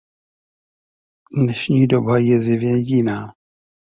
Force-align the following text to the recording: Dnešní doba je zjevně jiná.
Dnešní 1.31 1.87
doba 1.87 2.17
je 2.17 2.39
zjevně 2.39 2.75
jiná. 2.77 3.27